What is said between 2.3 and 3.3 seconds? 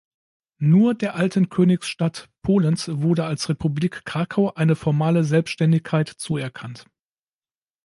Polens wurde